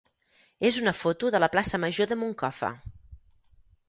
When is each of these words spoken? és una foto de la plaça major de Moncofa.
és 0.69 0.77
una 0.85 0.93
foto 1.01 1.29
de 1.35 1.41
la 1.43 1.49
plaça 1.55 1.79
major 1.83 2.09
de 2.13 2.17
Moncofa. 2.21 2.71